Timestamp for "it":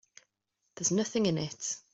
1.37-1.77